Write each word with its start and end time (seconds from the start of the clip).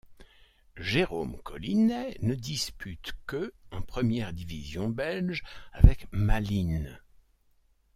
Jérôme 0.79 1.37
Colinet 1.43 2.17
ne 2.23 2.33
dispute 2.33 3.13
que 3.27 3.53
en 3.69 3.83
première 3.83 4.33
division 4.33 4.89
belge 4.89 5.43
avec 5.73 6.07
Malines. 6.11 6.99